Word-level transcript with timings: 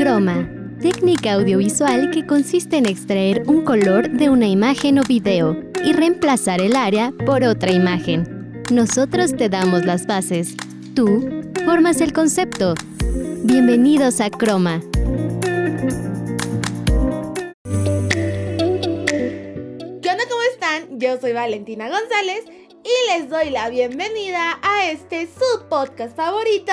Croma, 0.00 0.48
técnica 0.80 1.34
audiovisual 1.34 2.10
que 2.10 2.26
consiste 2.26 2.78
en 2.78 2.86
extraer 2.86 3.42
un 3.46 3.66
color 3.66 4.08
de 4.08 4.30
una 4.30 4.48
imagen 4.48 4.98
o 4.98 5.02
video 5.02 5.58
y 5.84 5.92
reemplazar 5.92 6.62
el 6.62 6.74
área 6.74 7.12
por 7.26 7.44
otra 7.44 7.70
imagen. 7.70 8.62
Nosotros 8.72 9.36
te 9.36 9.50
damos 9.50 9.84
las 9.84 10.06
bases. 10.06 10.56
Tú 10.94 11.44
formas 11.66 12.00
el 12.00 12.14
concepto. 12.14 12.72
Bienvenidos 13.44 14.22
a 14.22 14.30
Croma. 14.30 14.80
¿Cómo 20.02 20.42
están? 20.50 20.98
Yo 20.98 21.20
soy 21.20 21.34
Valentina 21.34 21.90
González 21.90 22.46
y 22.46 23.12
les 23.12 23.28
doy 23.28 23.50
la 23.50 23.68
bienvenida 23.68 24.58
a 24.62 24.90
este 24.90 25.26
su 25.26 25.68
podcast 25.68 26.16
favorito, 26.16 26.72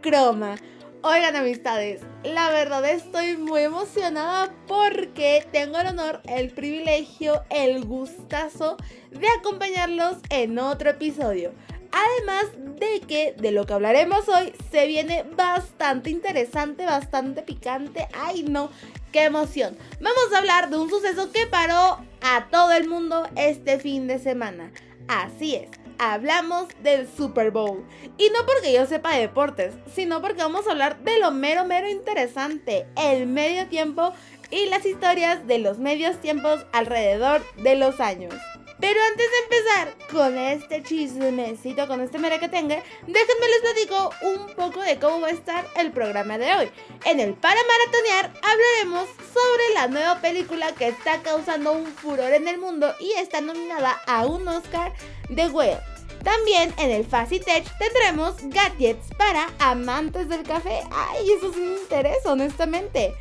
Croma. 0.00 0.54
Oigan 1.02 1.36
amistades, 1.36 2.00
la 2.24 2.50
verdad 2.50 2.84
estoy 2.84 3.36
muy 3.36 3.60
emocionada 3.60 4.52
porque 4.66 5.46
tengo 5.52 5.78
el 5.78 5.86
honor, 5.86 6.20
el 6.24 6.50
privilegio, 6.50 7.44
el 7.50 7.84
gustazo 7.84 8.76
de 9.12 9.28
acompañarlos 9.38 10.16
en 10.28 10.58
otro 10.58 10.90
episodio. 10.90 11.52
Además 11.92 12.46
de 12.80 13.00
que 13.06 13.32
de 13.38 13.52
lo 13.52 13.64
que 13.64 13.74
hablaremos 13.74 14.28
hoy 14.28 14.52
se 14.72 14.88
viene 14.88 15.22
bastante 15.36 16.10
interesante, 16.10 16.84
bastante 16.84 17.42
picante. 17.42 18.08
¡Ay 18.12 18.42
no! 18.42 18.68
¡Qué 19.12 19.24
emoción! 19.24 19.78
Vamos 20.00 20.32
a 20.34 20.38
hablar 20.38 20.68
de 20.68 20.78
un 20.78 20.90
suceso 20.90 21.30
que 21.30 21.46
paró 21.46 22.04
a 22.22 22.48
todo 22.50 22.72
el 22.72 22.88
mundo 22.88 23.28
este 23.36 23.78
fin 23.78 24.08
de 24.08 24.18
semana. 24.18 24.72
Así 25.06 25.54
es, 25.54 25.70
hablamos 25.98 26.68
del 26.82 27.08
Super 27.08 27.50
Bowl. 27.50 27.84
Y 28.16 28.30
no 28.30 28.46
porque 28.46 28.72
yo 28.72 28.86
sepa 28.86 29.14
de 29.14 29.22
deportes, 29.22 29.74
sino 29.94 30.20
porque 30.20 30.42
vamos 30.42 30.66
a 30.66 30.70
hablar 30.70 30.98
de 31.00 31.18
lo 31.18 31.30
mero, 31.30 31.64
mero 31.64 31.88
interesante, 31.88 32.86
el 32.96 33.26
medio 33.26 33.66
tiempo 33.66 34.12
y 34.50 34.66
las 34.66 34.86
historias 34.86 35.46
de 35.46 35.58
los 35.58 35.78
medios 35.78 36.20
tiempos 36.20 36.64
alrededor 36.72 37.42
de 37.56 37.76
los 37.76 38.00
años. 38.00 38.34
Pero 38.80 39.00
antes 39.10 39.26
de 39.30 39.38
empezar 39.56 40.08
con 40.12 40.38
este 40.38 40.82
chismecito, 40.82 41.88
con 41.88 42.00
este 42.00 42.18
mere 42.18 42.38
que 42.38 42.48
tenga, 42.48 42.76
déjenme 43.06 43.48
les 43.48 43.60
platico 43.60 44.10
un 44.22 44.54
poco 44.54 44.80
de 44.82 44.98
cómo 44.98 45.20
va 45.20 45.28
a 45.28 45.32
estar 45.32 45.66
el 45.76 45.90
programa 45.90 46.38
de 46.38 46.54
hoy. 46.54 46.70
En 47.04 47.18
el 47.18 47.34
Para 47.34 47.60
Maratonear 47.60 48.32
hablaremos 48.42 49.08
sobre 49.32 49.74
la 49.74 49.88
nueva 49.88 50.20
película 50.20 50.72
que 50.72 50.88
está 50.88 51.20
causando 51.22 51.72
un 51.72 51.86
furor 51.86 52.32
en 52.32 52.46
el 52.46 52.58
mundo 52.58 52.94
y 53.00 53.12
está 53.12 53.40
nominada 53.40 54.00
a 54.06 54.26
un 54.26 54.46
Oscar 54.46 54.92
de 55.28 55.48
Whale. 55.48 55.80
También 56.22 56.74
en 56.78 56.90
el 56.90 57.06
Tech 57.06 57.64
tendremos 57.78 58.34
gadgets 58.42 59.08
para 59.16 59.48
amantes 59.58 60.28
del 60.28 60.42
café. 60.42 60.80
Ay, 60.90 61.30
eso 61.30 61.52
sí 61.52 61.60
me 61.60 61.80
interesa, 61.80 62.32
honestamente. 62.32 63.14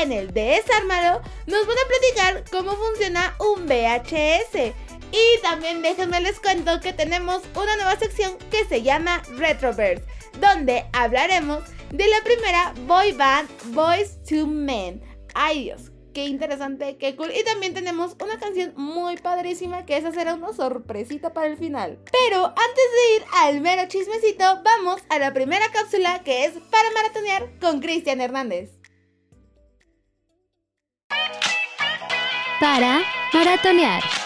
En 0.00 0.12
el 0.12 0.32
Desarmado 0.32 1.22
nos 1.46 1.66
van 1.66 1.76
a 1.76 1.88
platicar 1.88 2.44
cómo 2.50 2.76
funciona 2.76 3.34
un 3.38 3.66
VHS. 3.66 4.74
Y 5.12 5.42
también 5.42 5.82
déjenme 5.82 6.22
les 6.22 6.40
cuento 6.40 6.80
que 6.80 6.94
tenemos 6.94 7.42
una 7.54 7.76
nueva 7.76 7.96
sección 7.98 8.38
que 8.50 8.64
se 8.64 8.82
llama 8.82 9.22
Retroverse, 9.36 10.04
donde 10.40 10.86
hablaremos 10.94 11.62
de 11.90 12.06
la 12.08 12.16
primera 12.24 12.72
boy 12.86 13.12
band 13.12 13.48
Boys 13.74 14.16
to 14.24 14.46
Men. 14.46 15.02
Ay 15.34 15.64
Dios, 15.64 15.92
qué 16.14 16.24
interesante, 16.24 16.96
qué 16.96 17.14
cool. 17.14 17.30
Y 17.30 17.44
también 17.44 17.74
tenemos 17.74 18.16
una 18.22 18.38
canción 18.38 18.72
muy 18.74 19.18
padrísima 19.18 19.84
que 19.84 19.98
esa 19.98 20.12
será 20.12 20.34
una 20.34 20.54
sorpresita 20.54 21.34
para 21.34 21.48
el 21.48 21.58
final. 21.58 21.98
Pero 22.10 22.46
antes 22.46 22.56
de 22.56 23.16
ir 23.16 23.24
al 23.34 23.60
mero 23.60 23.82
chismecito, 23.88 24.62
vamos 24.64 25.02
a 25.10 25.18
la 25.18 25.34
primera 25.34 25.70
cápsula 25.70 26.22
que 26.22 26.46
es 26.46 26.52
para 26.70 26.90
maratonear 26.92 27.50
con 27.60 27.80
Cristian 27.80 28.22
Hernández. 28.22 28.70
Para 32.60 33.02
maratonear. 33.34 34.21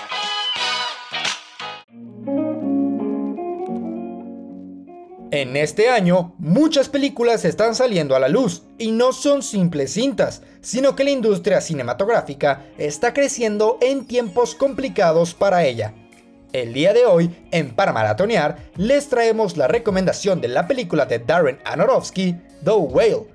En 5.37 5.55
este 5.55 5.91
año, 5.91 6.33
muchas 6.39 6.89
películas 6.89 7.45
están 7.45 7.75
saliendo 7.75 8.17
a 8.17 8.19
la 8.19 8.31
luz 8.31 8.63
y 8.79 8.91
no 8.91 9.13
son 9.13 9.43
simples 9.43 9.93
cintas, 9.93 10.41
sino 10.63 10.97
que 10.97 11.05
la 11.05 11.11
industria 11.11 11.61
cinematográfica 11.61 12.65
está 12.79 13.13
creciendo 13.13 13.77
en 13.83 14.07
tiempos 14.07 14.55
complicados 14.55 15.35
para 15.35 15.67
ella. 15.67 15.93
El 16.55 16.73
día 16.73 16.95
de 16.95 17.05
hoy, 17.05 17.37
en 17.51 17.75
Para 17.75 17.93
Maratonear, 17.93 18.57
les 18.77 19.11
traemos 19.11 19.59
la 19.59 19.69
recomendación 19.69 20.41
de 20.41 20.49
la 20.49 20.67
película 20.67 21.05
de 21.05 21.19
Darren 21.19 21.59
Aronofsky, 21.67 22.35
The 22.65 22.71
Whale, 22.71 23.27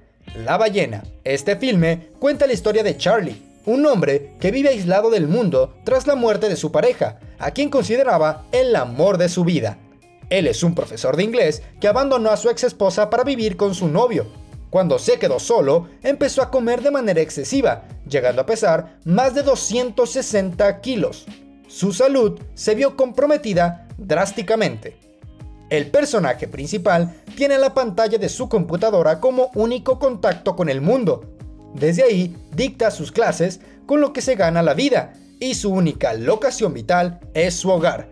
La 0.44 0.58
ballena. 0.58 1.04
Este 1.24 1.56
filme 1.56 2.08
cuenta 2.18 2.48
la 2.48 2.54
historia 2.54 2.82
de 2.82 2.98
Charlie, 2.98 3.44
un 3.68 3.86
hombre 3.86 4.32
que 4.40 4.50
vive 4.50 4.70
aislado 4.70 5.12
del 5.12 5.28
mundo 5.28 5.76
tras 5.84 6.08
la 6.08 6.16
muerte 6.16 6.50
de 6.50 6.56
su 6.56 6.72
pareja, 6.72 7.20
a 7.38 7.52
quien 7.52 7.70
consideraba 7.70 8.48
el 8.52 8.76
amor 8.76 9.20
de 9.20 9.30
su 9.30 9.44
vida. 9.44 9.78
Él 10.32 10.48
es 10.48 10.64
un 10.64 10.74
profesor 10.74 11.18
de 11.18 11.24
inglés 11.24 11.62
que 11.82 11.90
abandonó 11.90 12.30
a 12.30 12.38
su 12.38 12.50
ex 12.50 12.64
esposa 12.64 13.10
para 13.10 13.26
vivir 13.26 13.58
con 13.58 13.76
su 13.76 13.90
novio. 13.90 14.28
Cuando 14.70 14.98
se 14.98 15.20
quedó 15.20 15.40
solo, 15.40 15.90
empezó 16.02 16.42
a 16.42 16.50
comer 16.50 16.82
de 16.82 16.90
manera 16.90 17.20
excesiva, 17.20 17.84
llegando 18.08 18.42
a 18.42 18.46
pesar 18.46 18.98
más 19.04 19.36
de 19.36 19.44
260 19.44 20.80
kilos. 20.80 21.26
Su 21.68 21.92
salud 21.92 22.40
se 22.54 22.76
vio 22.76 22.96
comprometida 22.96 23.90
drásticamente. 23.98 24.98
El 25.70 25.92
personaje 25.92 26.48
principal 26.48 27.14
tiene 27.36 27.58
la 27.58 27.74
pantalla 27.74 28.18
de 28.18 28.30
su 28.30 28.48
computadora 28.48 29.20
como 29.20 29.52
único 29.54 30.00
contacto 30.00 30.56
con 30.56 30.70
el 30.70 30.80
mundo. 30.80 31.26
Desde 31.76 32.04
ahí 32.04 32.38
dicta 32.56 32.90
sus 32.90 33.12
clases 33.12 33.60
con 33.86 34.00
lo 34.00 34.14
que 34.14 34.22
se 34.22 34.36
gana 34.36 34.64
la 34.64 34.76
vida 34.76 35.12
y 35.42 35.56
su 35.56 35.74
única 35.74 36.14
locación 36.14 36.74
vital 36.74 37.20
es 37.34 37.56
su 37.56 37.70
hogar, 37.70 38.08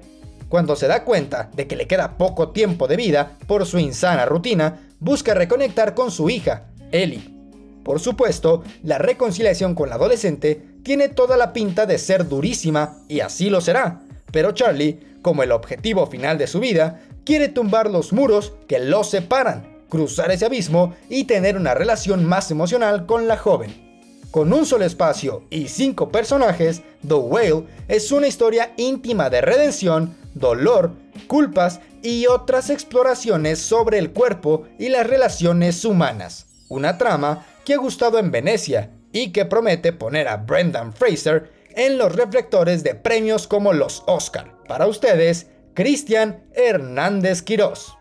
cuando 0.50 0.76
se 0.76 0.88
da 0.88 1.06
cuenta 1.06 1.50
de 1.56 1.68
que 1.68 1.76
le 1.76 1.88
queda 1.88 2.18
poco 2.18 2.50
tiempo 2.50 2.88
de 2.88 2.98
vida 2.98 3.38
por 3.48 3.66
su 3.66 3.80
insana 3.80 4.26
rutina, 4.26 4.90
busca 5.00 5.34
reconectar 5.34 5.94
con 5.94 6.12
su 6.12 6.30
hija, 6.30 6.66
Ellie. 6.92 7.40
Por 7.84 8.00
supuesto, 8.00 8.64
la 8.84 8.98
reconciliación 8.98 9.74
con 9.74 9.90
la 9.90 9.96
adolescente 9.96 10.62
tiene 10.84 11.08
toda 11.08 11.38
la 11.38 11.54
pinta 11.54 11.86
de 11.86 11.98
ser 11.98 12.28
durísima 12.28 12.98
y 13.08 13.22
así 13.22 13.50
lo 13.50 13.62
será, 13.62 14.02
pero 14.32 14.52
Charlie, 14.52 15.00
como 15.22 15.44
el 15.44 15.52
objetivo 15.52 16.08
final 16.08 16.38
de 16.38 16.48
su 16.48 16.60
vida, 16.60 17.02
quiere 17.24 17.48
tumbar 17.48 17.90
los 17.90 18.12
muros 18.12 18.54
que 18.68 18.80
los 18.80 19.10
separan, 19.10 19.84
cruzar 19.90 20.32
ese 20.32 20.46
abismo 20.46 20.96
y 21.10 21.26
tener 21.26 21.58
una 21.58 21.74
relación 21.74 22.26
más 22.26 22.52
emocional 22.52 23.06
con 23.06 23.28
la 23.28 23.38
joven. 23.38 23.90
Con 24.32 24.54
un 24.54 24.66
solo 24.66 24.86
espacio 24.86 25.44
y 25.50 25.68
cinco 25.70 26.10
personajes, 26.12 26.84
The 27.08 27.16
Whale 27.16 27.64
es 27.88 28.12
una 28.12 28.28
historia 28.28 28.74
íntima 28.78 29.30
de 29.32 29.42
redención, 29.42 30.16
dolor, 30.40 30.94
culpas 31.28 31.82
y 32.02 32.28
otras 32.28 32.70
exploraciones 32.70 33.60
sobre 33.60 34.00
el 34.00 34.12
cuerpo 34.12 34.64
y 34.80 34.90
las 34.90 35.06
relaciones 35.06 35.84
humanas. 35.86 36.48
Una 36.70 36.98
trama 36.98 37.46
que 37.66 37.74
ha 37.74 37.78
gustado 37.78 38.20
en 38.20 38.32
Venecia 38.32 38.92
y 39.12 39.32
que 39.32 39.46
promete 39.46 39.92
poner 39.94 40.28
a 40.28 40.38
Brendan 40.38 40.94
Fraser 40.94 41.52
en 41.76 41.98
los 41.98 42.16
reflectores 42.16 42.84
de 42.84 42.96
premios 42.96 43.48
como 43.48 43.74
los 43.74 44.04
Oscar. 44.08 44.56
Para 44.68 44.88
ustedes, 44.88 45.48
Cristian 45.74 46.44
Hernández 46.54 47.42
Quirós. 47.42 47.96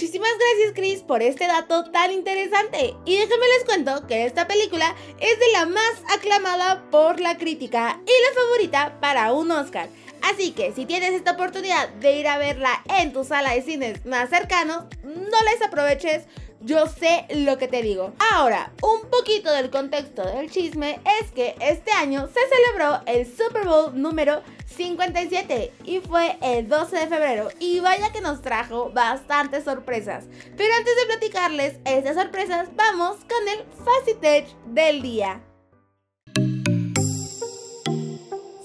Muchísimas 0.00 0.30
gracias 0.38 0.72
Chris 0.74 1.02
por 1.02 1.22
este 1.22 1.46
dato 1.46 1.90
tan 1.90 2.10
interesante. 2.10 2.94
Y 3.04 3.18
déjenme 3.18 3.46
les 3.54 3.66
cuento 3.66 4.06
que 4.06 4.24
esta 4.24 4.48
película 4.48 4.96
es 5.20 5.38
de 5.38 5.52
la 5.52 5.66
más 5.66 6.02
aclamada 6.08 6.88
por 6.90 7.20
la 7.20 7.36
crítica 7.36 8.00
y 8.06 8.10
la 8.10 8.40
favorita 8.40 8.98
para 8.98 9.30
un 9.34 9.50
Oscar. 9.50 9.90
Así 10.22 10.52
que 10.52 10.72
si 10.72 10.86
tienes 10.86 11.10
esta 11.10 11.32
oportunidad 11.32 11.90
de 11.90 12.18
ir 12.18 12.28
a 12.28 12.38
verla 12.38 12.82
en 12.98 13.12
tu 13.12 13.24
sala 13.24 13.52
de 13.52 13.60
cines 13.60 14.06
más 14.06 14.30
cercano, 14.30 14.88
no 15.02 15.42
les 15.52 15.60
aproveches 15.62 16.24
yo 16.60 16.86
sé 16.86 17.26
lo 17.34 17.58
que 17.58 17.68
te 17.68 17.82
digo. 17.82 18.12
Ahora, 18.32 18.72
un 18.82 19.08
poquito 19.10 19.52
del 19.52 19.70
contexto 19.70 20.22
del 20.22 20.50
chisme 20.50 21.00
es 21.20 21.30
que 21.32 21.54
este 21.60 21.90
año 21.92 22.28
se 22.28 22.40
celebró 22.48 23.00
el 23.06 23.26
Super 23.26 23.66
Bowl 23.66 24.00
número 24.00 24.42
57 24.66 25.72
y 25.84 26.00
fue 26.00 26.36
el 26.42 26.68
12 26.68 26.96
de 26.96 27.06
febrero 27.06 27.48
y 27.58 27.80
vaya 27.80 28.12
que 28.12 28.20
nos 28.20 28.42
trajo 28.42 28.90
bastantes 28.90 29.64
sorpresas. 29.64 30.24
Pero 30.56 30.74
antes 30.74 30.96
de 30.96 31.06
platicarles 31.06 31.78
estas 31.84 32.16
sorpresas, 32.16 32.68
vamos 32.76 33.16
con 33.16 33.48
el 33.48 33.64
Facitech 33.84 34.46
del 34.66 35.02
día. 35.02 35.42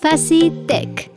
Facitech. 0.01 1.11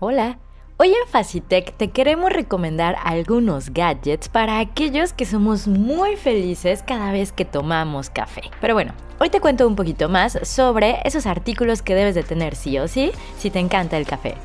Hola. 0.00 0.38
Hoy 0.80 0.90
en 0.90 1.08
Facitech 1.10 1.76
te 1.76 1.90
queremos 1.90 2.30
recomendar 2.30 2.94
algunos 3.02 3.70
gadgets 3.70 4.28
para 4.28 4.60
aquellos 4.60 5.12
que 5.12 5.26
somos 5.26 5.66
muy 5.66 6.14
felices 6.14 6.84
cada 6.86 7.10
vez 7.10 7.32
que 7.32 7.44
tomamos 7.44 8.10
café. 8.10 8.42
Pero 8.60 8.74
bueno, 8.74 8.94
hoy 9.18 9.28
te 9.28 9.40
cuento 9.40 9.66
un 9.66 9.74
poquito 9.74 10.08
más 10.08 10.38
sobre 10.44 11.00
esos 11.02 11.26
artículos 11.26 11.82
que 11.82 11.96
debes 11.96 12.14
de 12.14 12.22
tener 12.22 12.54
sí 12.54 12.78
o 12.78 12.86
sí 12.86 13.10
si 13.38 13.50
te 13.50 13.58
encanta 13.58 13.96
el 13.96 14.06
café. 14.06 14.36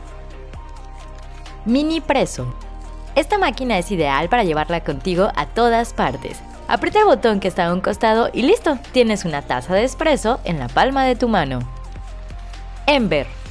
Mini 1.66 2.02
Preso. 2.02 2.52
Esta 3.14 3.38
máquina 3.38 3.78
es 3.78 3.92
ideal 3.92 4.28
para 4.28 4.44
llevarla 4.44 4.84
contigo 4.84 5.30
a 5.36 5.46
todas 5.46 5.94
partes. 5.94 6.42
Aprieta 6.68 7.02
el 7.02 7.06
botón 7.06 7.42
que 7.42 7.48
está 7.48 7.68
a 7.68 7.74
un 7.74 7.80
costado 7.80 8.32
y 8.34 8.42
listo, 8.42 8.80
tienes 8.92 9.24
una 9.24 9.44
taza 9.44 9.76
de 9.76 9.84
espresso 9.84 10.40
en 10.46 10.58
la 10.58 10.68
palma 10.68 11.06
de 11.06 11.16
tu 11.16 11.28
mano. 11.28 11.60
Ember. 12.88 13.43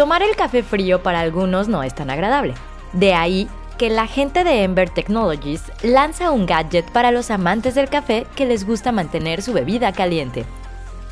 Tomar 0.00 0.22
el 0.22 0.34
café 0.34 0.62
frío 0.62 1.02
para 1.02 1.20
algunos 1.20 1.68
no 1.68 1.82
es 1.82 1.94
tan 1.94 2.08
agradable. 2.08 2.54
De 2.94 3.12
ahí 3.12 3.50
que 3.76 3.90
la 3.90 4.06
gente 4.06 4.44
de 4.44 4.62
Ember 4.62 4.88
Technologies 4.88 5.70
lanza 5.82 6.30
un 6.30 6.46
gadget 6.46 6.90
para 6.90 7.10
los 7.10 7.30
amantes 7.30 7.74
del 7.74 7.90
café 7.90 8.26
que 8.34 8.46
les 8.46 8.66
gusta 8.66 8.92
mantener 8.92 9.42
su 9.42 9.52
bebida 9.52 9.92
caliente. 9.92 10.46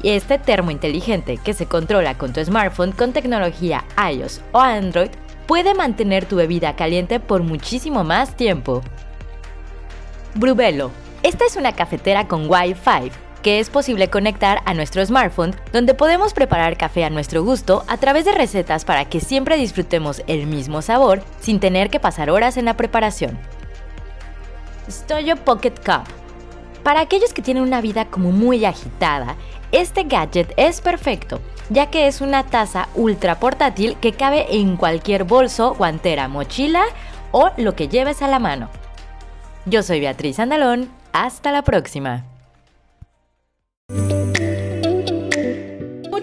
Este 0.02 0.38
termo 0.38 0.70
inteligente 0.70 1.36
que 1.36 1.52
se 1.52 1.66
controla 1.66 2.16
con 2.16 2.32
tu 2.32 2.42
smartphone 2.42 2.92
con 2.92 3.12
tecnología 3.12 3.84
iOS 4.10 4.40
o 4.52 4.60
Android 4.60 5.10
puede 5.46 5.74
mantener 5.74 6.24
tu 6.24 6.36
bebida 6.36 6.74
caliente 6.74 7.20
por 7.20 7.42
muchísimo 7.42 8.04
más 8.04 8.38
tiempo. 8.38 8.80
Brubelo. 10.34 10.92
Esta 11.22 11.44
es 11.44 11.56
una 11.56 11.72
cafetera 11.72 12.26
con 12.26 12.48
Wi-Fi 12.48 13.10
que 13.42 13.60
es 13.60 13.70
posible 13.70 14.08
conectar 14.08 14.60
a 14.64 14.74
nuestro 14.74 15.04
smartphone 15.04 15.54
donde 15.72 15.94
podemos 15.94 16.34
preparar 16.34 16.76
café 16.76 17.04
a 17.04 17.10
nuestro 17.10 17.42
gusto 17.42 17.84
a 17.88 17.96
través 17.96 18.24
de 18.24 18.32
recetas 18.32 18.84
para 18.84 19.04
que 19.06 19.20
siempre 19.20 19.56
disfrutemos 19.56 20.22
el 20.26 20.46
mismo 20.46 20.82
sabor 20.82 21.22
sin 21.40 21.60
tener 21.60 21.90
que 21.90 22.00
pasar 22.00 22.30
horas 22.30 22.56
en 22.56 22.64
la 22.64 22.76
preparación. 22.76 23.38
Stoyo 24.90 25.36
Pocket 25.36 25.74
Cup. 25.84 26.04
Para 26.82 27.00
aquellos 27.00 27.34
que 27.34 27.42
tienen 27.42 27.62
una 27.62 27.80
vida 27.80 28.06
como 28.06 28.30
muy 28.32 28.64
agitada, 28.64 29.36
este 29.72 30.04
gadget 30.04 30.52
es 30.56 30.80
perfecto, 30.80 31.40
ya 31.68 31.90
que 31.90 32.06
es 32.06 32.20
una 32.20 32.44
taza 32.44 32.88
ultra 32.94 33.38
portátil 33.38 33.96
que 34.00 34.12
cabe 34.12 34.46
en 34.56 34.76
cualquier 34.76 35.24
bolso, 35.24 35.74
guantera, 35.74 36.28
mochila 36.28 36.84
o 37.32 37.50
lo 37.58 37.74
que 37.74 37.88
lleves 37.88 38.22
a 38.22 38.28
la 38.28 38.38
mano. 38.38 38.70
Yo 39.66 39.82
soy 39.82 40.00
Beatriz 40.00 40.38
Andalón, 40.38 40.88
hasta 41.12 41.52
la 41.52 41.62
próxima. 41.62 42.24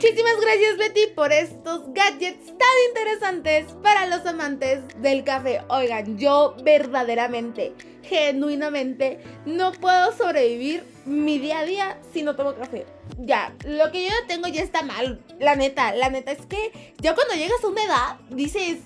Muchísimas 0.06 0.40
gracias 0.40 0.78
Betty 0.78 1.07
por 1.16 1.34
estos 1.34 1.92
gadgets 1.92 2.46
tan 2.46 2.78
interesantes 2.90 3.66
para 3.81 4.06
los 4.06 4.24
amantes 4.28 4.81
del 4.98 5.24
café. 5.24 5.63
Oigan, 5.68 6.19
yo 6.19 6.56
verdaderamente, 6.62 7.74
genuinamente, 8.04 9.19
no 9.48 9.72
puedo 9.72 10.16
sobrevivir 10.16 10.84
mi 11.06 11.40
día 11.40 11.62
a 11.62 11.66
día 11.66 12.00
si 12.13 12.22
no 12.22 12.36
tomo 12.36 12.54
café. 12.54 12.86
Ya, 13.18 13.56
lo 13.66 13.92
que 13.92 14.06
yo 14.06 14.13
tengo 14.28 14.48
ya 14.48 14.62
está 14.62 14.84
mal. 14.84 15.24
La 15.40 15.56
neta, 15.56 15.96
la 15.96 16.12
neta 16.12 16.34
es 16.34 16.46
que 16.46 16.94
ya 17.00 17.16
cuando 17.16 17.34
llegas 17.34 17.63
a 17.63 17.68
una 17.68 17.84
edad 17.84 18.19
dices, 18.30 18.81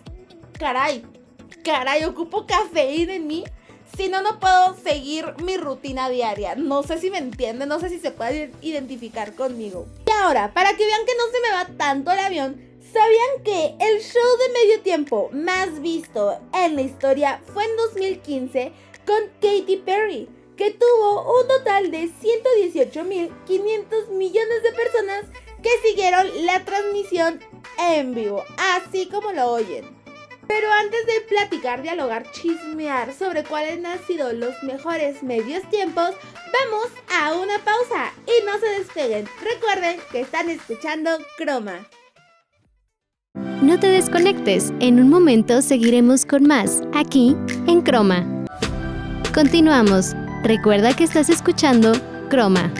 caray, 0.58 1.04
caray, 1.66 2.06
ocupo 2.06 2.48
cafeína 2.48 3.16
en 3.16 3.28
mí 3.28 3.44
si 4.00 4.08
no, 4.08 4.22
no 4.22 4.40
puedo 4.40 4.78
seguir 4.82 5.34
mi 5.44 5.58
rutina 5.58 6.10
diaria. 6.10 6.56
No 6.56 6.84
sé 6.84 7.00
si 7.00 7.12
me 7.12 7.18
entienden, 7.18 7.68
no 7.68 7.82
sé 7.82 7.90
si 7.90 8.00
se 8.00 8.12
puede 8.12 8.54
identificar 8.62 9.36
conmigo. 9.36 9.88
Y 10.08 10.12
ahora, 10.12 10.54
para 10.54 10.78
que 10.78 10.86
vean 10.86 11.06
que 11.06 11.18
no 11.18 11.26
se 11.30 11.42
me 11.42 11.52
va 11.52 11.68
tanto 11.78 12.10
el 12.14 12.20
avión, 12.20 12.62
¿sabían 12.94 13.44
que 13.44 13.76
el 13.78 14.00
show 14.00 14.38
de 14.38 14.54
medio 14.54 14.80
tiempo 14.84 15.30
más 15.34 15.82
visto 15.82 16.40
en 16.54 16.78
la 16.78 16.82
historia 16.82 17.42
fue 17.54 17.66
en 17.66 17.76
2015 17.76 18.72
con 19.06 19.20
Katy 19.42 19.84
Perry? 19.86 20.30
que 20.56 20.72
tuvo 20.72 21.40
un 21.40 21.48
total 21.48 21.90
de 21.90 22.10
118.500 22.10 24.10
millones 24.10 24.64
de 24.64 24.74
personas 24.74 25.26
que 25.64 25.70
siguieron 25.88 26.46
la 26.46 26.66
transmisión 26.66 27.40
en 27.80 28.14
vivo, 28.14 28.44
así 28.58 29.08
como 29.08 29.32
lo 29.32 29.54
oyen. 29.54 29.99
Pero 30.50 30.68
antes 30.74 31.06
de 31.06 31.22
platicar, 31.30 31.84
dialogar, 31.84 32.24
chismear 32.32 33.14
sobre 33.14 33.44
cuáles 33.44 33.86
han 33.86 34.04
sido 34.08 34.34
los 34.34 34.64
mejores 34.64 35.22
medios 35.22 35.62
tiempos, 35.70 36.10
vamos 36.52 36.88
a 37.22 37.36
una 37.36 37.60
pausa 37.60 38.12
y 38.26 38.44
no 38.48 38.58
se 38.60 38.80
despeguen. 38.80 39.28
Recuerden 39.44 40.00
que 40.12 40.22
están 40.22 40.50
escuchando 40.50 41.12
Croma. 41.38 41.88
No 43.62 43.80
te 43.80 43.90
desconectes, 43.90 44.74
en 44.80 45.00
un 45.00 45.10
momento 45.10 45.62
seguiremos 45.62 46.26
con 46.26 46.48
más, 46.48 46.82
aquí 46.96 47.38
en 47.68 47.84
Croma. 47.84 48.26
Continuamos, 49.36 50.16
recuerda 50.42 50.96
que 50.96 51.04
estás 51.04 51.30
escuchando 51.30 51.92
Croma. 52.32 52.74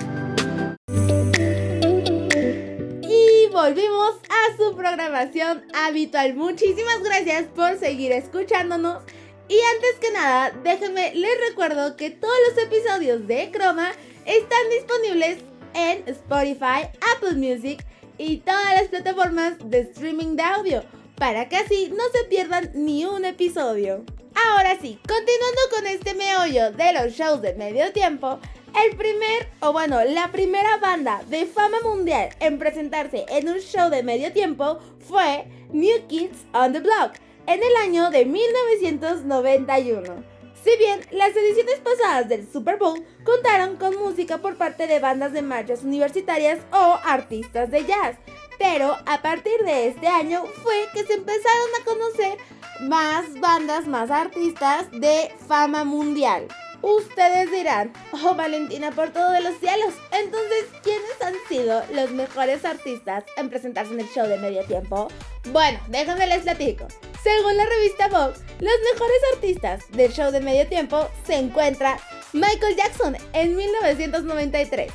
Su 4.58 4.76
programación 4.76 5.64
habitual. 5.74 6.36
Muchísimas 6.36 7.02
gracias 7.04 7.46
por 7.56 7.78
seguir 7.78 8.12
escuchándonos. 8.12 9.04
Y 9.48 9.60
antes 9.76 9.96
que 10.00 10.12
nada, 10.12 10.52
déjenme, 10.64 11.14
les 11.16 11.50
recuerdo 11.50 11.96
que 11.96 12.12
todos 12.12 12.36
los 12.48 12.64
episodios 12.64 13.28
de 13.28 13.50
Chroma 13.52 13.92
están 14.26 14.70
disponibles 14.70 15.40
en 15.74 16.04
Spotify, 16.08 16.88
Apple 17.16 17.34
Music 17.34 17.84
y 18.18 18.38
todas 18.38 18.76
las 18.76 18.90
plataformas 18.90 19.54
de 19.64 19.80
streaming 19.80 20.36
de 20.36 20.44
audio, 20.44 20.84
para 21.16 21.50
que 21.50 21.58
así 21.58 21.92
no 21.96 22.04
se 22.14 22.26
pierdan 22.26 22.70
ni 22.74 23.06
un 23.06 23.26
episodio. 23.26 24.06
Ahora 24.48 24.78
sí, 24.80 25.00
continuando 25.08 25.62
con 25.76 25.88
este 25.88 26.14
meollo 26.14 26.72
de 26.72 26.94
los 26.94 27.14
shows 27.14 27.42
de 27.42 27.56
medio 27.56 27.92
tiempo, 27.92 28.40
el 28.76 28.96
primer, 28.96 29.50
o 29.62 29.72
bueno, 29.74 30.04
la 30.04 30.32
primera 30.32 30.78
banda 30.78 31.22
de 31.28 31.46
fama 31.46 31.78
mundial 31.84 32.30
en 32.40 32.58
presentarse 32.60 33.26
en 33.30 33.50
un 33.50 33.60
show 33.60 33.90
de 33.90 34.04
medio 34.04 34.32
tiempo 34.32 34.80
fue 35.00 35.46
New 35.72 36.08
Kids 36.08 36.46
on 36.54 36.74
the 36.74 36.80
Block 36.80 37.14
en 37.48 37.62
el 37.64 37.76
año 37.82 38.10
de 38.10 38.26
1991. 38.26 40.24
Si 40.64 40.78
bien 40.78 41.00
las 41.12 41.36
ediciones 41.36 41.80
pasadas 41.80 42.28
del 42.28 42.52
Super 42.52 42.78
Bowl 42.78 43.04
contaron 43.24 43.78
con 43.78 43.96
música 43.98 44.40
por 44.40 44.58
parte 44.58 44.88
de 44.88 45.00
bandas 45.00 45.32
de 45.32 45.42
marchas 45.42 45.84
universitarias 45.84 46.60
o 46.72 47.00
artistas 47.04 47.72
de 47.72 47.86
jazz, 47.86 48.18
pero 48.58 48.98
a 49.06 49.22
partir 49.22 49.58
de 49.66 49.88
este 49.88 50.08
año 50.08 50.44
fue 50.62 50.88
que 50.94 51.06
se 51.06 51.14
empezaron 51.14 51.70
a 51.80 51.86
conocer 51.86 52.38
más 52.82 53.40
bandas, 53.40 53.88
más 53.88 54.12
artistas 54.12 54.92
de 54.92 55.32
fama 55.48 55.86
mundial. 55.86 56.48
Ustedes 56.82 57.52
dirán, 57.52 57.92
oh 58.24 58.36
Valentina, 58.36 58.92
por 58.92 59.12
todo 59.12 59.32
de 59.32 59.42
los 59.42 59.58
cielos. 59.60 59.94
Entonces, 60.12 60.66
¿quiénes 60.82 61.22
han 61.22 61.36
sido 61.48 61.84
los 61.94 62.12
mejores 62.12 62.64
artistas 62.64 63.26
en 63.38 63.50
presentarse 63.50 63.94
en 63.94 64.00
el 64.00 64.10
show 64.10 64.26
de 64.28 64.38
medio 64.38 64.64
tiempo? 64.64 65.10
Bueno, 65.52 65.80
déjenme 65.90 66.28
les 66.28 66.44
platico. 66.44 66.88
Según 67.22 67.58
la 67.58 67.66
revista 67.66 68.08
Vogue, 68.08 68.40
los 68.60 68.76
mejores 68.94 69.22
artistas 69.34 69.84
del 69.92 70.14
show 70.14 70.32
de 70.32 70.40
medio 70.40 70.68
tiempo 70.68 71.10
se 71.26 71.36
encuentra 71.36 72.00
Michael 72.32 72.78
Jackson 72.78 73.18
en 73.34 73.58
1993. 73.58 74.92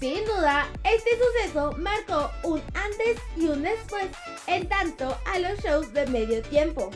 Sin 0.00 0.24
duda, 0.24 0.66
este 0.84 1.10
suceso 1.18 1.72
marcó 1.72 2.30
un 2.44 2.62
antes 2.72 3.18
y 3.36 3.48
un 3.48 3.62
después 3.62 4.06
en 4.46 4.66
tanto 4.66 5.14
a 5.26 5.38
los 5.38 5.58
shows 5.60 5.92
de 5.92 6.06
medio 6.06 6.40
tiempo 6.40 6.90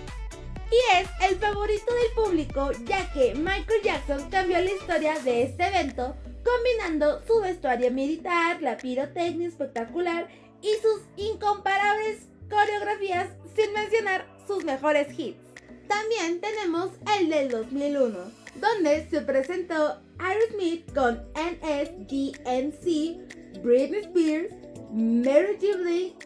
y 0.75 0.79
es 0.97 1.09
el 1.31 1.37
favorito 1.39 1.95
del 1.95 2.11
público 2.17 2.73
ya 2.85 3.13
que 3.13 3.35
Michael 3.35 3.83
Jackson 3.83 4.29
cambió 4.29 4.59
la 4.59 4.73
historia 4.73 5.17
de 5.21 5.45
este 5.45 5.69
evento 5.69 6.17
combinando 6.45 7.23
su 7.27 7.41
vestuario 7.41 7.93
militar, 7.93 8.61
la 8.61 8.77
pirotecnia 8.77 9.47
espectacular 9.47 10.29
y 10.63 10.73
sus 10.83 11.03
incomparables 11.17 12.27
coreografías 12.51 13.29
sin 13.55 13.73
mencionar 13.73 14.27
sus 14.49 14.65
mejores 14.65 15.17
hits. 15.17 15.39
También 15.87 16.41
tenemos 16.41 16.91
el 17.19 17.29
del 17.29 17.51
2001, 17.51 18.19
donde 18.57 19.09
se 19.09 19.21
presentó 19.21 20.01
Aerosmith 20.19 20.93
con 20.93 21.23
NSGNC, 21.35 22.83
Britney 23.63 24.01
Spears, 24.01 24.53
Mary 24.93 25.57
J. 25.61 25.79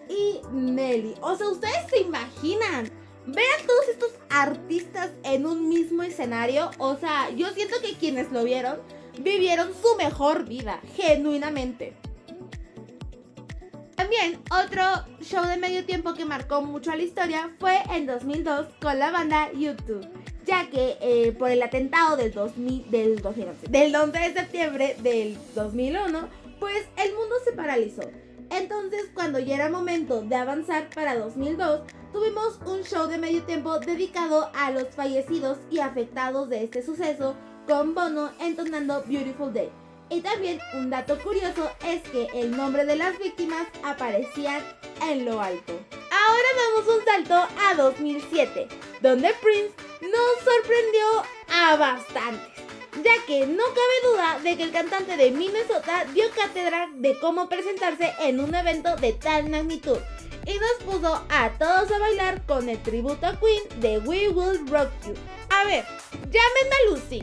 y 0.09 0.41
Nelly. 0.53 1.15
O 1.21 1.37
sea, 1.37 1.49
ustedes 1.49 1.91
se 1.91 2.01
imaginan 2.01 2.91
Vean 3.29 3.67
todos 3.67 3.89
estos 3.89 4.11
artistas 4.31 5.11
en 5.23 5.45
un 5.45 5.69
mismo 5.69 6.03
escenario. 6.03 6.71
O 6.79 6.97
sea, 6.97 7.29
yo 7.31 7.51
siento 7.51 7.77
que 7.83 7.93
quienes 7.93 8.33
lo 8.33 8.43
vieron 8.43 8.79
vivieron 9.21 9.69
su 9.75 9.97
mejor 9.97 10.49
vida, 10.49 10.81
genuinamente. 10.97 11.93
También 13.97 14.41
otro 14.51 14.83
show 15.21 15.45
de 15.45 15.59
medio 15.59 15.85
tiempo 15.85 16.15
que 16.15 16.25
marcó 16.25 16.63
mucho 16.63 16.91
a 16.91 16.97
la 16.97 17.03
historia 17.03 17.51
fue 17.59 17.83
en 17.95 18.07
2002 18.07 18.69
con 18.81 18.99
la 18.99 19.11
banda 19.11 19.53
YouTube, 19.53 20.09
ya 20.47 20.71
que 20.71 20.97
eh, 21.03 21.33
por 21.33 21.51
el 21.51 21.63
atentado 21.63 22.17
del, 22.17 22.33
2000, 22.33 22.91
del, 22.91 23.21
2011, 23.21 23.67
del 23.69 23.95
11 23.95 24.19
de 24.19 24.33
septiembre 24.33 24.97
del 25.03 25.37
2001, 25.55 26.29
pues 26.61 26.87
el 26.97 27.15
mundo 27.15 27.35
se 27.45 27.53
paralizó. 27.53 28.09
Entonces, 28.51 29.11
cuando 29.13 29.39
ya 29.39 29.57
era 29.57 29.69
momento 29.69 30.23
de 30.23 30.37
avanzar 30.37 30.89
para 30.95 31.19
2002, 31.19 31.83
tuvimos 32.13 32.59
un 32.67 32.83
show 32.83 33.07
de 33.07 33.19
medio 33.19 33.43
tiempo 33.43 33.79
dedicado 33.79 34.51
a 34.55 34.71
los 34.71 34.89
fallecidos 34.95 35.59
y 35.71 35.81
afectados 35.81 36.49
de 36.49 36.65
este 36.65 36.83
suceso, 36.83 37.35
con 37.67 37.95
Bono 37.95 38.31
entonando 38.41 39.03
Beautiful 39.07 39.53
Day. 39.53 39.71
Y 40.11 40.23
también 40.23 40.59
un 40.75 40.89
dato 40.89 41.19
curioso 41.19 41.71
es 41.85 42.03
que 42.11 42.29
el 42.35 42.57
nombre 42.57 42.87
de 42.87 42.97
las 42.97 43.19
víctimas 43.19 43.67
aparecían 43.85 44.63
en 45.03 45.27
lo 45.27 45.41
alto. 45.41 45.75
Ahora 46.11 46.49
damos 46.57 46.97
un 46.97 47.05
salto 47.05 47.35
a 47.35 47.75
2007, 47.75 48.69
donde 49.03 49.35
Prince 49.43 49.75
nos 50.01 50.45
sorprendió 50.45 51.23
a 51.53 51.77
bastantes, 51.77 52.65
ya 53.05 53.13
que 53.27 53.47
no 53.47 53.65
cabe 53.65 54.13
duda 54.13 54.39
de 54.43 54.57
que 54.57 54.63
el 54.63 54.73
cantante 54.73 55.19
de 55.19 55.31
Minnesota 55.31 56.07
dio 56.15 56.25
cátedra 56.35 56.89
de 56.95 57.19
cómo 57.19 57.49
presentarse 57.51 58.15
en 58.21 58.41
un 58.41 58.55
evento 58.55 58.97
de 58.97 59.13
tal 59.13 59.51
magnitud 59.51 59.99
y 60.47 60.55
nos 60.55 60.85
puso 60.85 61.25
a 61.29 61.51
todos 61.59 61.91
a 61.91 61.99
bailar 61.99 62.45
con 62.47 62.69
el 62.69 62.79
tributo 62.83 63.27
a 63.27 63.39
Queen 63.39 63.81
de 63.81 63.99
We 63.99 64.29
Will 64.29 64.67
Rock 64.69 64.91
You. 65.07 65.15
A 65.51 65.65
ver, 65.65 65.85
llámenme 66.13 66.75
a 66.75 66.91
Lucy, 66.91 67.21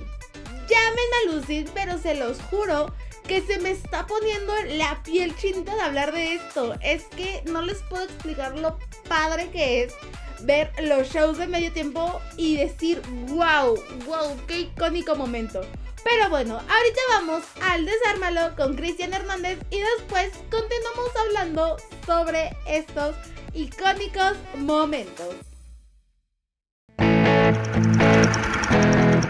llámenme 0.67 1.15
a 1.23 1.31
Lucy, 1.31 1.65
pero 1.73 1.97
se 1.97 2.15
los 2.15 2.41
juro 2.49 2.93
que 3.27 3.41
se 3.41 3.59
me 3.59 3.71
está 3.71 4.05
poniendo 4.05 4.53
la 4.77 5.01
piel 5.03 5.35
chinita 5.35 5.75
de 5.75 5.81
hablar 5.81 6.11
de 6.13 6.35
esto. 6.35 6.75
Es 6.81 7.05
que 7.05 7.41
no 7.45 7.61
les 7.61 7.81
puedo 7.83 8.03
explicar 8.03 8.57
lo 8.57 8.77
padre 9.07 9.49
que 9.49 9.83
es 9.83 9.93
ver 10.41 10.71
los 10.83 11.09
shows 11.09 11.37
de 11.37 11.47
medio 11.47 11.71
tiempo 11.71 12.19
y 12.37 12.57
decir, 12.57 13.01
wow, 13.27 13.75
wow, 14.05 14.37
qué 14.47 14.61
icónico 14.61 15.15
momento. 15.15 15.61
Pero 16.05 16.29
bueno, 16.29 16.53
ahorita 16.53 17.01
vamos 17.09 17.43
al 17.63 17.83
desármalo 17.83 18.55
con 18.55 18.75
Cristian 18.75 19.11
Hernández 19.11 19.57
y 19.71 19.79
después 19.79 20.29
continuamos 20.51 21.09
hablando 21.19 21.77
sobre 22.05 22.55
estos 22.67 23.15
icónicos 23.55 24.37
momentos. 24.55 25.33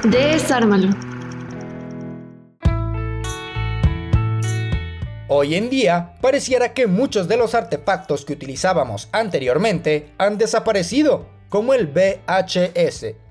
Desármalo. 0.04 0.90
Hoy 5.30 5.56
en 5.56 5.70
día, 5.70 6.18
pareciera 6.20 6.74
que 6.74 6.88
muchos 6.88 7.30
de 7.30 7.38
los 7.38 7.56
artefactos 7.56 8.26
que 8.26 8.34
utilizábamos 8.34 9.08
anteriormente 9.14 10.12
han 10.18 10.38
desaparecido, 10.38 11.26
como 11.48 11.74
el 11.74 11.88
VHS. 11.88 13.25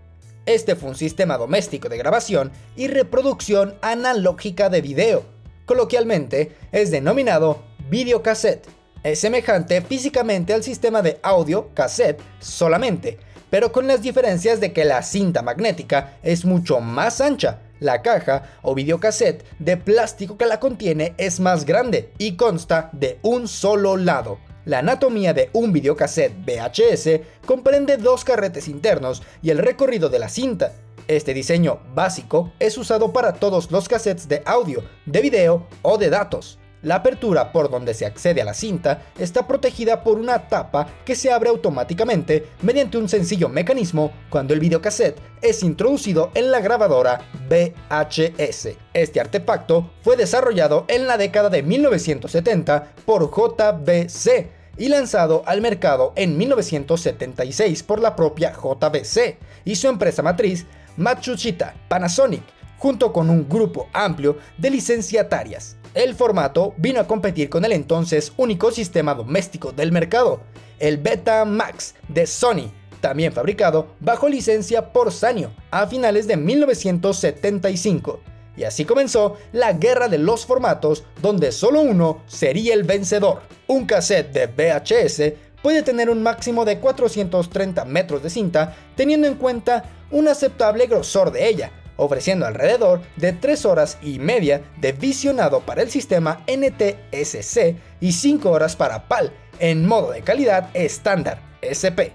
Este 0.46 0.76
fue 0.76 0.90
un 0.90 0.94
sistema 0.94 1.38
doméstico 1.38 1.88
de 1.88 1.96
grabación 1.96 2.52
y 2.76 2.88
reproducción 2.88 3.74
analógica 3.80 4.68
de 4.68 4.82
video. 4.82 5.24
Coloquialmente, 5.64 6.52
es 6.70 6.90
denominado 6.90 7.62
videocassette. 7.88 8.66
Es 9.02 9.20
semejante 9.20 9.80
físicamente 9.80 10.52
al 10.52 10.62
sistema 10.62 11.00
de 11.00 11.18
audio 11.22 11.70
cassette 11.72 12.20
solamente, 12.40 13.18
pero 13.48 13.72
con 13.72 13.86
las 13.86 14.02
diferencias 14.02 14.60
de 14.60 14.74
que 14.74 14.84
la 14.84 15.02
cinta 15.02 15.40
magnética 15.40 16.18
es 16.22 16.44
mucho 16.44 16.80
más 16.80 17.22
ancha 17.22 17.60
la 17.80 18.02
caja 18.02 18.42
o 18.62 18.74
videocassette 18.74 19.44
de 19.58 19.76
plástico 19.76 20.36
que 20.36 20.46
la 20.46 20.60
contiene 20.60 21.14
es 21.16 21.40
más 21.40 21.64
grande 21.64 22.12
y 22.18 22.36
consta 22.36 22.90
de 22.92 23.18
un 23.22 23.48
solo 23.48 23.96
lado. 23.96 24.38
La 24.64 24.78
anatomía 24.78 25.35
de 25.35 25.50
un 25.52 25.73
videocassette 25.73 26.35
VHS 26.47 27.21
comprende 27.47 27.99
dos 27.99 28.25
carretes 28.25 28.68
internos 28.68 29.23
y 29.42 29.50
el 29.50 29.59
recorrido 29.59 30.09
de 30.09 30.18
la 30.18 30.28
cinta. 30.28 30.73
Este 31.06 31.35
diseño 31.35 31.80
básico 31.94 32.52
es 32.59 32.78
usado 32.78 33.12
para 33.12 33.35
todos 33.35 33.71
los 33.71 33.88
cassettes 33.88 34.26
de 34.26 34.42
audio, 34.47 34.83
de 35.04 35.21
video 35.21 35.66
o 35.83 35.99
de 35.99 36.09
datos. 36.09 36.59
La 36.85 36.97
apertura 36.97 37.50
por 37.50 37.71
donde 37.71 37.95
se 37.95 38.05
accede 38.05 38.43
a 38.43 38.45
la 38.45 38.53
cinta 38.53 39.03
está 39.19 39.47
protegida 39.47 40.05
por 40.05 40.19
una 40.19 40.49
tapa 40.49 40.87
que 41.05 41.17
se 41.17 41.33
abre 41.33 41.49
automáticamente 41.49 42.47
mediante 42.61 42.99
un 42.99 43.09
sencillo 43.09 43.49
mecanismo 43.49 44.12
cuando 44.29 44.53
el 44.53 44.61
videocassette 44.61 45.19
es 45.41 45.62
introducido 45.62 46.31
en 46.35 46.50
la 46.50 46.61
grabadora 46.61 47.23
VHS. 47.49 48.69
Este 48.93 49.19
artefacto 49.19 49.93
fue 50.03 50.19
desarrollado 50.19 50.85
en 50.88 51.07
la 51.07 51.17
década 51.17 51.49
de 51.49 51.62
1970 51.62 52.93
por 53.07 53.31
JBC 53.31 54.50
y 54.76 54.88
lanzado 54.88 55.43
al 55.47 55.62
mercado 55.62 56.12
en 56.17 56.37
1976 56.37 57.83
por 57.83 57.99
la 57.99 58.14
propia 58.14 58.53
JBC 58.53 59.38
y 59.64 59.76
su 59.76 59.88
empresa 59.88 60.23
matriz 60.23 60.67
Matsushita 60.99 61.75
Panasonic, 61.88 62.43
junto 62.76 63.11
con 63.11 63.31
un 63.31 63.49
grupo 63.49 63.88
amplio 63.95 64.37
de 64.59 64.69
licenciatarias. 64.69 65.76
El 65.94 66.16
formato 66.16 66.74
vino 66.76 66.98
a 66.98 67.06
competir 67.06 67.48
con 67.48 67.64
el 67.64 67.70
entonces 67.70 68.32
único 68.36 68.72
sistema 68.72 69.14
doméstico 69.14 69.70
del 69.70 69.92
mercado, 69.92 70.40
el 70.80 70.98
Beta 70.98 71.44
Max 71.44 71.94
de 72.08 72.26
Sony, 72.26 72.72
también 73.00 73.32
fabricado 73.32 73.86
bajo 74.00 74.28
licencia 74.28 74.92
por 74.92 75.12
Sanyo 75.12 75.52
a 75.70 75.86
finales 75.86 76.26
de 76.26 76.36
1975. 76.36 78.18
Y 78.56 78.64
así 78.64 78.84
comenzó 78.84 79.36
la 79.52 79.72
guerra 79.72 80.08
de 80.08 80.18
los 80.18 80.44
formatos 80.46 81.04
donde 81.22 81.52
solo 81.52 81.80
uno 81.80 82.22
sería 82.26 82.74
el 82.74 82.82
vencedor. 82.82 83.42
Un 83.68 83.86
cassette 83.86 84.32
de 84.32 84.46
VHS 84.48 85.34
puede 85.62 85.84
tener 85.84 86.10
un 86.10 86.24
máximo 86.24 86.64
de 86.64 86.80
430 86.80 87.84
metros 87.84 88.20
de 88.20 88.30
cinta 88.30 88.74
teniendo 88.96 89.28
en 89.28 89.36
cuenta 89.36 89.84
un 90.10 90.26
aceptable 90.26 90.86
grosor 90.86 91.30
de 91.30 91.48
ella, 91.48 91.70
ofreciendo 91.96 92.46
alrededor 92.46 93.00
de 93.16 93.32
3 93.32 93.64
horas 93.66 93.98
y 94.02 94.18
media 94.18 94.62
de 94.80 94.92
visionado 94.92 95.60
para 95.60 95.82
el 95.82 95.90
sistema 95.90 96.44
NTSC 96.46 97.76
y 98.00 98.12
5 98.12 98.50
horas 98.50 98.76
para 98.76 99.08
PAL 99.08 99.32
en 99.60 99.86
modo 99.86 100.10
de 100.10 100.22
calidad 100.22 100.70
estándar 100.74 101.40
SP. 101.62 102.12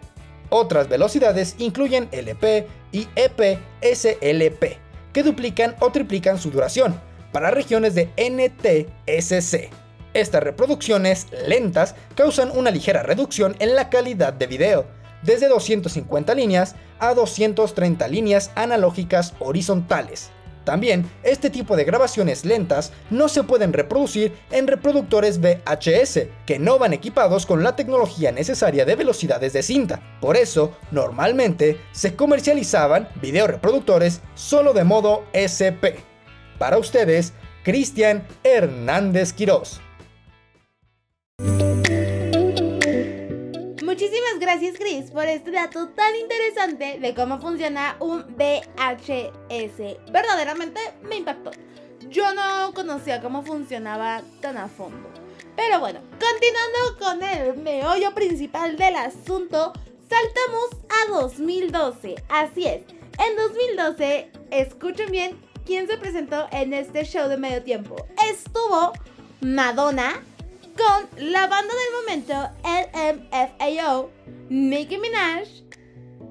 Otras 0.49 0.89
velocidades 0.89 1.55
incluyen 1.59 2.09
LP 2.11 2.67
y 2.91 3.07
EP-SLP, 3.15 4.77
que 5.13 5.23
duplican 5.23 5.75
o 5.79 5.91
triplican 5.91 6.39
su 6.39 6.49
duración 6.49 6.99
para 7.31 7.51
regiones 7.51 7.93
de 7.95 8.09
NTSC. 8.17 9.69
Estas 10.13 10.41
reproducciones 10.41 11.27
lentas 11.47 11.95
causan 12.15 12.51
una 12.57 12.71
ligera 12.71 13.03
reducción 13.03 13.55
en 13.59 13.75
la 13.75 13.89
calidad 13.89 14.33
de 14.33 14.47
video, 14.47 14.85
desde 15.23 15.47
250 15.47 16.33
líneas 16.35 16.75
a 16.99 17.13
230 17.13 18.07
líneas 18.07 18.51
analógicas 18.55 19.33
horizontales. 19.39 20.31
También, 20.69 21.09
este 21.23 21.49
tipo 21.49 21.75
de 21.75 21.83
grabaciones 21.83 22.45
lentas 22.45 22.91
no 23.09 23.27
se 23.27 23.43
pueden 23.43 23.73
reproducir 23.73 24.33
en 24.51 24.67
reproductores 24.67 25.39
VHS, 25.41 26.27
que 26.45 26.59
no 26.59 26.77
van 26.77 26.93
equipados 26.93 27.47
con 27.47 27.63
la 27.63 27.75
tecnología 27.75 28.31
necesaria 28.31 28.85
de 28.85 28.95
velocidades 28.95 29.53
de 29.53 29.63
cinta. 29.63 29.99
Por 30.21 30.37
eso, 30.37 30.77
normalmente 30.91 31.81
se 31.91 32.15
comercializaban 32.15 33.09
videoreproductores 33.19 34.21
solo 34.35 34.73
de 34.73 34.83
modo 34.83 35.23
SP. 35.33 36.05
Para 36.59 36.77
ustedes, 36.77 37.33
Cristian 37.63 38.27
Hernández 38.43 39.33
Quirós. 39.33 39.81
Gracias 44.37 44.77
Chris 44.77 45.11
por 45.11 45.25
este 45.25 45.51
dato 45.51 45.89
tan 45.89 46.15
interesante 46.15 46.99
de 46.99 47.15
cómo 47.15 47.39
funciona 47.39 47.97
un 47.99 48.25
VHS. 48.37 50.11
Verdaderamente 50.11 50.79
me 51.01 51.17
impactó. 51.17 51.51
Yo 52.09 52.33
no 52.33 52.73
conocía 52.73 53.21
cómo 53.21 53.43
funcionaba 53.43 54.21
tan 54.39 54.57
a 54.57 54.67
fondo. 54.67 55.09
Pero 55.55 55.79
bueno, 55.79 55.99
continuando 56.19 56.99
con 56.99 57.23
el 57.23 57.57
meollo 57.57 58.13
principal 58.13 58.77
del 58.77 58.95
asunto, 58.95 59.73
saltamos 60.07 60.69
a 60.89 61.11
2012. 61.11 62.15
Así 62.29 62.65
es, 62.65 62.83
en 63.17 63.35
2012, 63.35 64.31
escuchen 64.51 65.11
bien 65.11 65.41
quién 65.65 65.87
se 65.87 65.97
presentó 65.97 66.47
en 66.51 66.73
este 66.73 67.03
show 67.03 67.27
de 67.27 67.37
medio 67.37 67.63
tiempo. 67.63 67.95
Estuvo 68.29 68.93
Madonna, 69.41 70.23
con 70.79 71.09
la 71.31 71.47
banda 71.47 71.73
del 71.75 71.93
momento 71.99 72.33
LMFAO, 72.63 74.09
Nicki 74.47 74.97
Minaj, 74.97 75.47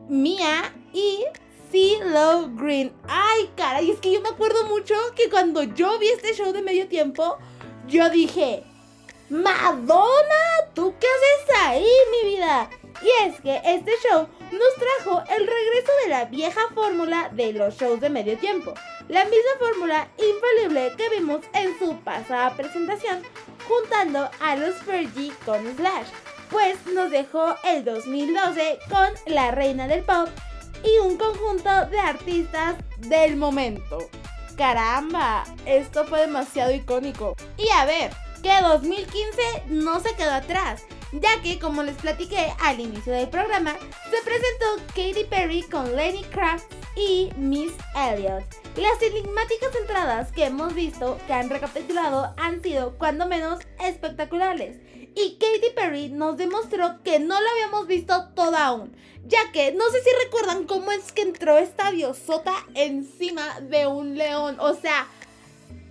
Mia 0.08 0.72
y 0.94 1.24
CeeLo 1.70 2.48
Green. 2.54 2.90
Ay, 3.06 3.50
caray, 3.56 3.90
es 3.90 4.00
que 4.00 4.10
yo 4.10 4.22
me 4.22 4.30
acuerdo 4.30 4.64
mucho 4.64 4.94
que 5.14 5.28
cuando 5.28 5.62
yo 5.64 5.98
vi 5.98 6.08
este 6.08 6.32
show 6.32 6.50
de 6.52 6.62
medio 6.62 6.88
tiempo, 6.88 7.36
yo 7.88 8.08
dije, 8.08 8.64
Madonna, 9.28 10.72
¿tú 10.74 10.94
qué 10.98 11.06
haces 11.06 11.56
ahí, 11.66 11.86
mi 12.10 12.30
vida? 12.30 12.70
Y 13.02 13.26
es 13.26 13.40
que 13.40 13.60
este 13.64 13.92
show 14.02 14.28
nos 14.52 14.74
trajo 14.74 15.22
el 15.30 15.46
regreso 15.46 15.92
de 16.04 16.10
la 16.10 16.24
vieja 16.24 16.60
fórmula 16.74 17.30
de 17.32 17.52
los 17.52 17.76
shows 17.76 18.00
de 18.00 18.10
medio 18.10 18.36
tiempo. 18.38 18.74
La 19.08 19.24
misma 19.24 19.50
fórmula 19.58 20.08
infalible 20.18 20.92
que 20.96 21.08
vimos 21.10 21.40
en 21.54 21.78
su 21.78 21.96
pasada 22.00 22.54
presentación, 22.56 23.22
juntando 23.66 24.28
a 24.40 24.56
los 24.56 24.74
Fergie 24.76 25.32
con 25.44 25.64
Slash. 25.76 26.08
Pues 26.50 26.78
nos 26.86 27.10
dejó 27.10 27.54
el 27.64 27.84
2012 27.84 28.78
con 28.90 29.08
la 29.32 29.50
reina 29.50 29.86
del 29.86 30.02
pop 30.02 30.28
y 30.82 30.98
un 31.06 31.16
conjunto 31.16 31.86
de 31.86 32.00
artistas 32.00 32.76
del 32.98 33.36
momento. 33.36 33.98
Caramba, 34.56 35.44
esto 35.66 36.04
fue 36.04 36.22
demasiado 36.22 36.72
icónico. 36.72 37.36
Y 37.56 37.68
a 37.70 37.84
ver, 37.84 38.10
que 38.42 38.60
2015 38.60 39.64
no 39.68 40.00
se 40.00 40.14
quedó 40.14 40.32
atrás 40.32 40.84
ya 41.12 41.40
que 41.42 41.58
como 41.58 41.82
les 41.82 41.96
platiqué 41.96 42.52
al 42.60 42.80
inicio 42.80 43.12
del 43.12 43.28
programa, 43.28 43.76
se 44.10 44.22
presentó 44.24 44.66
Katy 44.88 45.24
Perry 45.28 45.62
con 45.62 45.96
Lenny 45.96 46.24
Kravitz 46.24 46.66
y 46.96 47.30
Miss 47.36 47.72
Elliot. 47.94 48.44
Las 48.76 49.02
enigmáticas 49.02 49.74
entradas 49.74 50.32
que 50.32 50.44
hemos 50.44 50.74
visto 50.74 51.18
que 51.26 51.32
han 51.32 51.50
recapitulado 51.50 52.34
han 52.36 52.62
sido 52.62 52.96
cuando 52.98 53.26
menos 53.26 53.60
espectaculares 53.80 54.76
y 55.14 55.36
Katy 55.38 55.74
Perry 55.74 56.08
nos 56.10 56.36
demostró 56.36 57.02
que 57.02 57.18
no 57.18 57.40
lo 57.40 57.48
habíamos 57.50 57.86
visto 57.86 58.28
todo 58.34 58.56
aún, 58.56 58.96
ya 59.24 59.50
que 59.52 59.72
no 59.72 59.88
sé 59.90 60.02
si 60.02 60.10
recuerdan 60.24 60.64
cómo 60.64 60.92
es 60.92 61.12
que 61.12 61.22
entró 61.22 61.58
esta 61.58 61.90
diosota 61.90 62.54
encima 62.74 63.60
de 63.60 63.86
un 63.86 64.16
león, 64.16 64.58
o 64.60 64.74
sea, 64.74 65.08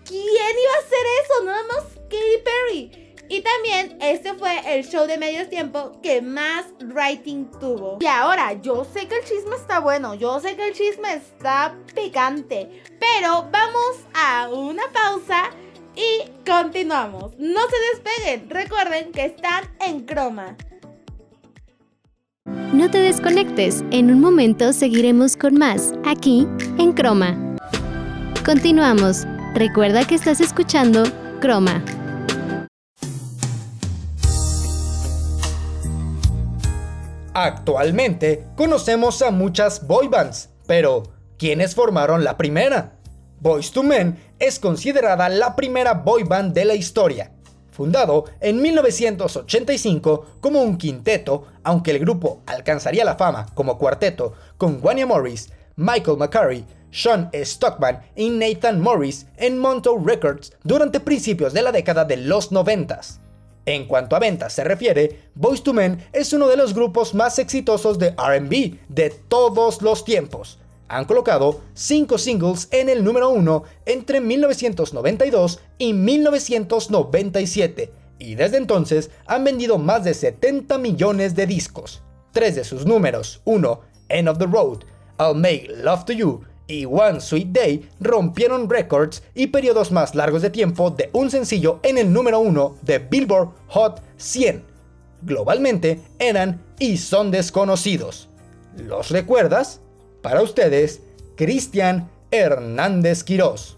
¿quién 0.05 0.23
iba 0.23 0.73
a 0.73 0.85
hacer 0.85 1.05
eso? 1.23 1.43
Nada 1.43 1.63
más 1.63 1.83
Katy 2.09 2.43
Perry. 2.43 3.06
Y 3.29 3.41
también 3.41 3.97
este 4.01 4.33
fue 4.33 4.61
el 4.73 4.85
show 4.85 5.05
de 5.05 5.17
medio 5.17 5.47
tiempo 5.49 5.99
que 6.01 6.21
más 6.21 6.65
rating 6.79 7.45
tuvo. 7.59 7.97
Y 7.99 8.05
ahora, 8.05 8.53
yo 8.53 8.85
sé 8.85 9.07
que 9.07 9.15
el 9.15 9.23
chisme 9.23 9.55
está 9.55 9.79
bueno, 9.79 10.15
yo 10.15 10.39
sé 10.39 10.55
que 10.55 10.69
el 10.69 10.73
chisme 10.73 11.13
está 11.13 11.75
picante, 11.93 12.83
pero 12.99 13.49
vamos 13.51 13.97
a 14.13 14.49
una 14.49 14.83
pausa 14.93 15.49
y 15.95 16.29
continuamos. 16.49 17.33
No 17.37 17.61
se 17.61 17.75
despeguen, 17.93 18.49
recuerden 18.49 19.11
que 19.11 19.25
están 19.25 19.63
en 19.85 20.05
croma. 20.05 20.55
No 22.71 22.89
te 22.89 22.99
desconectes, 22.99 23.83
en 23.91 24.11
un 24.11 24.21
momento 24.21 24.71
seguiremos 24.71 25.35
con 25.35 25.55
más, 25.55 25.93
aquí 26.05 26.47
en 26.77 26.93
croma. 26.93 27.35
Continuamos, 28.45 29.25
recuerda 29.53 30.05
que 30.05 30.15
estás 30.15 30.39
escuchando 30.39 31.03
croma. 31.41 31.83
Actualmente 37.39 38.45
conocemos 38.55 39.21
a 39.21 39.29
muchas 39.29 39.85
boy 39.85 40.07
bands, 40.07 40.49
pero 40.65 41.03
¿quiénes 41.37 41.75
formaron 41.75 42.23
la 42.23 42.35
primera? 42.35 42.93
Boys 43.39 43.71
to 43.71 43.83
Men 43.83 44.17
es 44.39 44.57
considerada 44.57 45.29
la 45.29 45.55
primera 45.55 45.93
boy 45.93 46.23
band 46.23 46.55
de 46.55 46.65
la 46.65 46.73
historia. 46.73 47.31
Fundado 47.69 48.25
en 48.39 48.59
1985 48.59 50.37
como 50.41 50.63
un 50.63 50.79
quinteto, 50.79 51.45
aunque 51.63 51.91
el 51.91 51.99
grupo 51.99 52.41
alcanzaría 52.47 53.05
la 53.05 53.17
fama 53.17 53.45
como 53.53 53.77
cuarteto 53.77 54.33
con 54.57 54.79
Wanya 54.81 55.05
Morris, 55.05 55.51
Michael 55.75 56.17
McCurry, 56.17 56.65
Sean 56.89 57.29
Stockman 57.35 58.01
y 58.15 58.31
Nathan 58.31 58.81
Morris 58.81 59.27
en 59.37 59.59
Monto 59.59 59.95
Records 60.03 60.53
durante 60.63 60.99
principios 60.99 61.53
de 61.53 61.61
la 61.61 61.71
década 61.71 62.03
de 62.03 62.17
los 62.17 62.51
90. 62.51 62.99
En 63.67 63.85
cuanto 63.85 64.15
a 64.15 64.19
ventas 64.19 64.53
se 64.53 64.63
refiere, 64.63 65.19
Boys 65.35 65.61
to 65.61 65.73
Men 65.73 66.01
es 66.13 66.31
uno 66.31 66.47
de 66.47 66.55
los 66.55 66.73
grupos 66.73 67.13
más 67.13 67.37
exitosos 67.37 67.99
de 67.99 68.11
RB 68.11 68.79
de 68.87 69.09
todos 69.27 69.81
los 69.81 70.05
tiempos. 70.05 70.57
Han 70.87 71.03
colocado 71.03 71.59
5 71.73 72.17
singles 72.17 72.69
en 72.71 72.87
el 72.87 73.03
número 73.03 73.29
1 73.29 73.63
entre 73.85 74.21
1992 74.21 75.59
y 75.79 75.91
1997 75.91 77.91
y 78.19 78.35
desde 78.35 78.55
entonces 78.55 79.09
han 79.25 79.43
vendido 79.43 79.77
más 79.77 80.05
de 80.05 80.13
70 80.13 80.77
millones 80.77 81.35
de 81.35 81.45
discos. 81.45 82.01
Tres 82.31 82.55
de 82.55 82.63
sus 82.63 82.85
números, 82.85 83.41
1, 83.43 83.81
End 84.07 84.29
of 84.29 84.37
the 84.37 84.45
Road, 84.45 84.85
I'll 85.19 85.35
Make 85.35 85.67
Love 85.83 86.05
to 86.05 86.13
You 86.13 86.41
y 86.67 86.85
One 86.85 87.21
Sweet 87.21 87.47
Day 87.51 87.89
rompieron 87.99 88.69
récords 88.69 89.23
y 89.33 89.47
periodos 89.47 89.91
más 89.91 90.15
largos 90.15 90.41
de 90.41 90.49
tiempo 90.49 90.91
de 90.91 91.09
un 91.13 91.31
sencillo 91.31 91.79
en 91.83 91.97
el 91.97 92.11
número 92.11 92.39
1 92.39 92.77
de 92.81 92.99
Billboard 92.99 93.49
Hot 93.69 94.01
100. 94.17 94.63
Globalmente 95.21 96.01
eran 96.19 96.61
y 96.79 96.97
son 96.97 97.31
desconocidos. 97.31 98.29
¿Los 98.75 99.09
recuerdas? 99.09 99.81
Para 100.21 100.41
ustedes, 100.41 101.01
Cristian 101.35 102.09
Hernández 102.31 103.23
Quirós. 103.23 103.76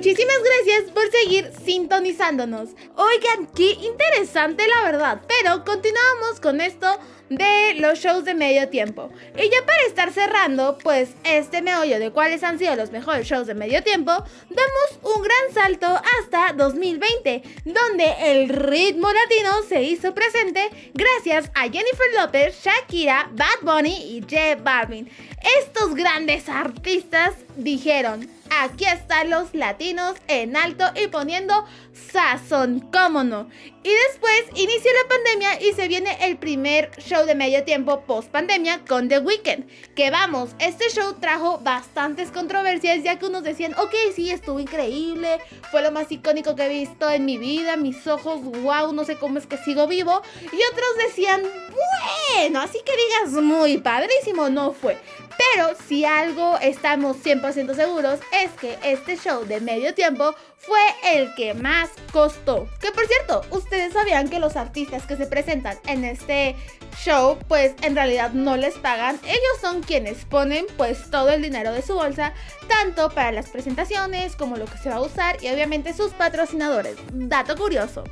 Muchísimas 0.00 0.38
gracias 0.42 0.90
por 0.92 1.10
seguir 1.10 1.52
sintonizándonos. 1.62 2.70
Oigan, 2.96 3.46
qué 3.54 3.72
interesante 3.72 4.66
la 4.66 4.90
verdad. 4.90 5.20
Pero 5.28 5.62
continuamos 5.62 6.40
con 6.40 6.62
esto 6.62 6.98
de 7.28 7.74
los 7.74 7.98
shows 7.98 8.24
de 8.24 8.32
medio 8.32 8.70
tiempo. 8.70 9.10
Y 9.36 9.50
ya 9.50 9.66
para 9.66 9.82
estar 9.86 10.10
cerrando, 10.10 10.78
pues 10.82 11.10
este 11.24 11.60
meollo 11.60 11.98
de 11.98 12.12
cuáles 12.12 12.42
han 12.44 12.58
sido 12.58 12.76
los 12.76 12.92
mejores 12.92 13.26
shows 13.26 13.46
de 13.46 13.54
medio 13.54 13.82
tiempo, 13.82 14.10
damos 14.10 15.16
un 15.16 15.22
gran 15.22 15.52
salto 15.52 15.86
hasta 16.18 16.54
2020, 16.54 17.42
donde 17.66 18.14
el 18.22 18.48
ritmo 18.48 19.12
latino 19.12 19.50
se 19.68 19.82
hizo 19.82 20.14
presente 20.14 20.70
gracias 20.94 21.50
a 21.54 21.64
Jennifer 21.64 22.06
Lopez, 22.18 22.58
Shakira, 22.64 23.30
Bad 23.34 23.60
Bunny 23.60 24.16
y 24.16 24.22
J 24.22 24.56
Balvin. 24.62 25.10
Estos 25.58 25.94
grandes 25.94 26.48
artistas 26.48 27.34
dijeron, 27.56 28.39
aquí 28.50 28.84
están 28.84 29.30
los 29.30 29.54
latinos 29.54 30.16
en 30.28 30.56
alto 30.56 30.84
y 30.94 31.08
poniendo 31.08 31.64
sazón, 32.12 32.80
cómo 32.92 33.24
no. 33.24 33.48
Y 33.82 33.90
después 34.08 34.44
inició 34.54 34.90
la 34.92 35.08
pandemia 35.08 35.62
y 35.62 35.72
se 35.72 35.88
viene 35.88 36.16
el 36.20 36.36
primer 36.36 36.90
show 36.98 37.24
de 37.24 37.34
medio 37.34 37.64
tiempo 37.64 38.02
post 38.02 38.28
pandemia 38.30 38.80
con 38.86 39.08
The 39.08 39.20
Weeknd. 39.20 39.66
Que 39.94 40.10
vamos, 40.10 40.50
este 40.58 40.90
show 40.90 41.14
trajo 41.14 41.58
bastantes 41.60 42.30
controversias 42.30 43.02
ya 43.02 43.18
que 43.18 43.26
unos 43.26 43.42
decían, 43.42 43.74
ok, 43.78 43.94
sí, 44.14 44.30
estuvo 44.30 44.60
increíble, 44.60 45.40
fue 45.70 45.82
lo 45.82 45.92
más 45.92 46.12
icónico 46.12 46.54
que 46.54 46.66
he 46.66 46.68
visto 46.68 47.08
en 47.08 47.24
mi 47.24 47.38
vida, 47.38 47.76
mis 47.76 48.06
ojos, 48.06 48.42
wow, 48.42 48.92
no 48.92 49.04
sé 49.04 49.16
cómo 49.16 49.38
es 49.38 49.46
que 49.46 49.56
sigo 49.56 49.86
vivo. 49.86 50.20
Y 50.42 50.46
otros 50.46 51.08
decían, 51.08 51.42
bueno, 52.34 52.60
así 52.60 52.78
que 52.84 52.92
digas 52.92 53.42
muy 53.42 53.78
padrísimo, 53.78 54.50
no 54.50 54.72
fue. 54.72 54.98
Pero 55.54 55.70
si 55.88 56.04
algo 56.04 56.58
estamos 56.60 57.16
100% 57.24 57.74
seguros 57.74 58.20
es 58.30 58.50
que 58.60 58.78
este 58.82 59.16
show 59.16 59.46
de 59.46 59.60
medio 59.60 59.94
tiempo 59.94 60.34
fue 60.60 60.80
el 61.04 61.34
que 61.34 61.54
más 61.54 61.90
costó. 62.12 62.68
Que 62.80 62.92
por 62.92 63.06
cierto, 63.06 63.42
ustedes 63.50 63.94
sabían 63.94 64.28
que 64.28 64.38
los 64.38 64.56
artistas 64.56 65.06
que 65.06 65.16
se 65.16 65.26
presentan 65.26 65.78
en 65.86 66.04
este 66.04 66.54
show 67.02 67.38
pues 67.48 67.74
en 67.82 67.96
realidad 67.96 68.32
no 68.32 68.56
les 68.56 68.76
pagan. 68.76 69.18
Ellos 69.24 69.60
son 69.60 69.82
quienes 69.82 70.24
ponen 70.26 70.66
pues 70.76 71.10
todo 71.10 71.30
el 71.30 71.42
dinero 71.42 71.72
de 71.72 71.82
su 71.82 71.94
bolsa, 71.94 72.34
tanto 72.68 73.10
para 73.10 73.32
las 73.32 73.48
presentaciones 73.48 74.36
como 74.36 74.56
lo 74.56 74.66
que 74.66 74.78
se 74.78 74.90
va 74.90 74.96
a 74.96 75.00
usar 75.00 75.42
y 75.42 75.48
obviamente 75.48 75.94
sus 75.94 76.12
patrocinadores. 76.12 76.96
Dato 77.12 77.56
curioso. 77.56 78.04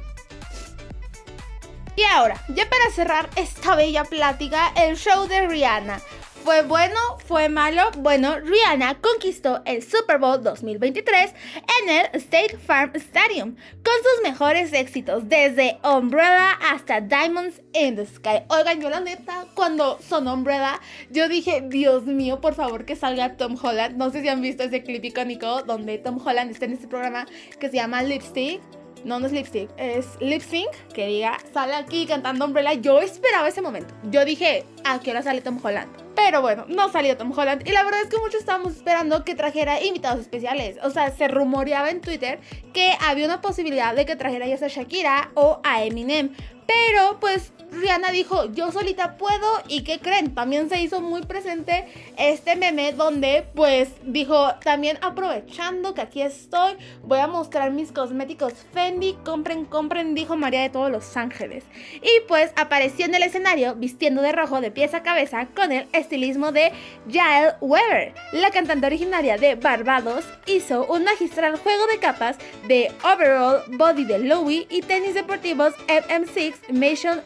Y 1.96 2.04
ahora, 2.04 2.40
ya 2.48 2.70
para 2.70 2.90
cerrar 2.94 3.28
esta 3.34 3.74
bella 3.74 4.04
plática, 4.04 4.72
el 4.76 4.96
show 4.96 5.26
de 5.26 5.48
Rihanna. 5.48 6.00
¿Fue 6.48 6.62
bueno? 6.62 6.96
¿Fue 7.26 7.50
malo? 7.50 7.82
Bueno, 7.98 8.40
Rihanna 8.40 9.02
conquistó 9.02 9.60
el 9.66 9.82
Super 9.82 10.18
Bowl 10.18 10.42
2023 10.42 11.34
en 11.82 11.90
el 11.90 12.06
State 12.14 12.56
Farm 12.56 12.90
Stadium 12.94 13.54
con 13.54 13.92
sus 13.98 14.22
mejores 14.22 14.72
éxitos 14.72 15.28
desde 15.28 15.78
Umbrella 15.84 16.52
hasta 16.52 17.02
Diamonds 17.02 17.60
in 17.74 17.96
the 17.96 18.06
Sky. 18.06 18.44
Oigan, 18.48 18.80
yo 18.80 18.88
la 18.88 19.00
neta, 19.00 19.44
cuando 19.54 19.98
sonó 20.00 20.32
Umbrella, 20.32 20.80
yo 21.10 21.28
dije, 21.28 21.60
Dios 21.68 22.04
mío, 22.04 22.40
por 22.40 22.54
favor 22.54 22.86
que 22.86 22.96
salga 22.96 23.36
Tom 23.36 23.54
Holland. 23.62 23.98
No 23.98 24.08
sé 24.08 24.22
si 24.22 24.28
han 24.28 24.40
visto 24.40 24.62
ese 24.62 24.82
clip 24.82 25.04
icónico 25.04 25.64
donde 25.64 25.98
Tom 25.98 26.18
Holland 26.26 26.50
está 26.50 26.64
en 26.64 26.72
este 26.72 26.88
programa 26.88 27.26
que 27.60 27.68
se 27.68 27.76
llama 27.76 28.02
Lipstick. 28.02 28.62
No, 29.04 29.20
no 29.20 29.26
es 29.26 29.32
lipstick, 29.32 29.70
es 29.76 30.06
lip 30.20 30.42
sync. 30.42 30.70
Que 30.92 31.06
diga, 31.06 31.38
sale 31.52 31.74
aquí 31.74 32.06
cantando 32.06 32.44
Umbrella. 32.44 32.74
Yo 32.74 33.00
esperaba 33.00 33.48
ese 33.48 33.62
momento. 33.62 33.94
Yo 34.04 34.24
dije, 34.24 34.64
¿a 34.84 35.00
qué 35.00 35.10
hora 35.10 35.22
sale 35.22 35.40
Tom 35.40 35.58
Holland? 35.62 35.90
Pero 36.14 36.42
bueno, 36.42 36.64
no 36.68 36.90
salió 36.90 37.16
Tom 37.16 37.32
Holland. 37.36 37.66
Y 37.66 37.72
la 37.72 37.84
verdad 37.84 38.00
es 38.02 38.08
que 38.08 38.18
muchos 38.18 38.40
estábamos 38.40 38.74
esperando 38.74 39.24
que 39.24 39.34
trajera 39.34 39.82
invitados 39.82 40.20
especiales. 40.20 40.76
O 40.82 40.90
sea, 40.90 41.10
se 41.10 41.28
rumoreaba 41.28 41.90
en 41.90 42.00
Twitter 42.00 42.40
que 42.72 42.96
había 43.00 43.26
una 43.26 43.40
posibilidad 43.40 43.94
de 43.94 44.04
que 44.04 44.16
trajera 44.16 44.46
ya 44.46 44.56
sea 44.56 44.68
Shakira 44.68 45.30
o 45.34 45.60
a 45.62 45.84
Eminem. 45.84 46.34
Pero 46.66 47.18
pues 47.20 47.52
Rihanna 47.70 48.10
dijo, 48.10 48.46
yo 48.52 48.72
solita 48.72 49.16
puedo 49.16 49.46
y 49.68 49.82
¿qué 49.82 49.98
creen? 49.98 50.34
También 50.34 50.68
se 50.68 50.80
hizo 50.80 51.00
muy 51.00 51.22
presente 51.22 51.86
este 52.16 52.56
meme 52.56 52.92
donde 52.92 53.46
pues 53.54 53.90
dijo, 54.02 54.54
también 54.64 54.98
aprovechando 55.02 55.94
que 55.94 56.00
aquí 56.00 56.22
estoy, 56.22 56.74
voy 57.02 57.18
a 57.18 57.26
mostrar 57.26 57.70
mis 57.70 57.92
cosméticos 57.92 58.54
Fendi, 58.72 59.16
compren, 59.24 59.64
compren, 59.64 60.14
dijo 60.14 60.36
María 60.36 60.62
de 60.62 60.70
todos 60.70 60.90
los 60.90 61.16
ángeles. 61.16 61.64
Y 61.94 62.10
pues 62.26 62.52
apareció 62.56 63.04
en 63.04 63.14
el 63.14 63.22
escenario 63.22 63.74
vistiendo 63.74 64.22
de 64.22 64.32
rojo 64.32 64.60
de 64.60 64.70
pies 64.70 64.94
a 64.94 65.02
cabeza 65.02 65.46
con 65.54 65.72
el 65.72 65.86
estilismo 65.92 66.52
de 66.52 66.72
Jael 67.10 67.54
Weber. 67.60 68.14
La 68.32 68.50
cantante 68.50 68.86
originaria 68.86 69.36
de 69.36 69.54
Barbados 69.54 70.24
hizo 70.46 70.86
un 70.86 71.04
magistral 71.04 71.56
juego 71.58 71.86
de 71.86 71.98
capas 71.98 72.38
de 72.66 72.90
overall, 73.04 73.62
body 73.76 74.04
de 74.04 74.18
Louis 74.20 74.66
y 74.70 74.82
tenis 74.82 75.14
deportivos 75.14 75.74
MM6 75.86 76.54
Mason 76.70 77.22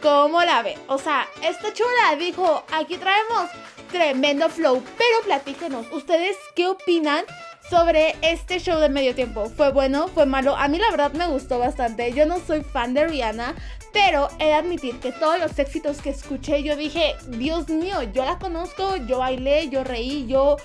¿Cómo 0.00 0.42
la 0.42 0.62
ve? 0.62 0.78
O 0.86 0.98
sea, 0.98 1.26
esta 1.42 1.72
chula 1.72 2.16
dijo, 2.18 2.64
aquí 2.72 2.96
traemos 2.96 3.50
tremendo 3.90 4.48
flow, 4.48 4.82
pero 4.96 5.20
platíquenos, 5.24 5.86
¿ustedes 5.92 6.36
qué 6.54 6.68
opinan 6.68 7.24
sobre 7.68 8.16
este 8.22 8.58
show 8.58 8.80
de 8.80 8.88
medio 8.88 9.14
tiempo. 9.14 9.50
¿Fue 9.50 9.70
bueno? 9.72 10.08
¿Fue 10.08 10.24
malo? 10.24 10.56
A 10.56 10.68
mí 10.68 10.78
la 10.78 10.90
verdad 10.90 11.12
me 11.12 11.26
gustó 11.26 11.58
bastante. 11.58 12.12
Yo 12.12 12.24
no 12.24 12.38
soy 12.40 12.62
fan 12.62 12.94
de 12.94 13.06
Rihanna, 13.06 13.54
pero 13.92 14.28
he 14.38 14.46
de 14.46 14.54
admitir 14.54 14.98
que 15.00 15.12
todos 15.12 15.38
los 15.38 15.58
éxitos 15.58 16.00
que 16.00 16.10
escuché, 16.10 16.62
yo 16.62 16.76
dije, 16.76 17.14
Dios 17.26 17.68
mío, 17.68 18.02
yo 18.14 18.24
la 18.24 18.38
conozco, 18.38 18.96
yo 18.96 19.18
bailé, 19.18 19.68
yo 19.68 19.84
reí, 19.84 20.26
yo 20.26 20.56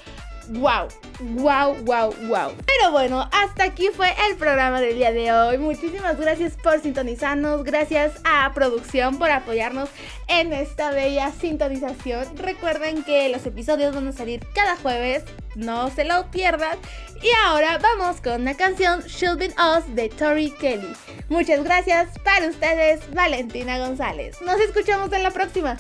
wow, 0.50 0.88
wow, 1.20 1.76
wow, 1.84 2.14
wow. 2.28 2.52
Pero 2.66 2.92
bueno, 2.92 3.28
hasta 3.32 3.66
aquí 3.66 3.90
fue 3.96 4.08
el 4.30 4.36
programa 4.36 4.82
del 4.82 4.96
día 4.96 5.12
de 5.12 5.32
hoy. 5.32 5.58
Muchísimas 5.58 6.20
gracias 6.20 6.58
por 6.62 6.82
sintonizarnos, 6.82 7.64
gracias 7.64 8.14
a 8.24 8.52
producción 8.54 9.18
por 9.18 9.32
apoyarnos 9.32 9.90
en 10.28 10.54
esta 10.54 10.92
bella 10.92 11.32
sintonización. 11.32 12.38
Recuerden 12.38 13.04
que 13.04 13.30
los 13.30 13.46
episodios 13.46 13.94
van 13.96 14.08
a 14.08 14.12
salir 14.12 14.46
cada 14.54 14.76
jueves, 14.78 15.24
no 15.56 15.90
se 15.90 16.04
lo 16.06 16.30
pierdan. 16.32 16.78
Y 17.22 17.30
ahora 17.46 17.78
vamos 17.78 18.20
con 18.20 18.42
una 18.42 18.56
canción 18.56 19.02
Should 19.02 19.40
Be 19.40 19.48
Us 19.48 19.96
de 19.96 20.10
Tori 20.10 20.52
Kelly. 20.52 20.94
Muchas 21.30 21.64
gracias 21.64 22.10
para 22.20 22.48
ustedes, 22.48 23.02
Valentina 23.14 23.80
González. 23.80 24.42
Nos 24.42 24.60
escuchamos 24.60 25.12
en 25.14 25.24
la 25.24 25.32
próxima. 25.32 25.78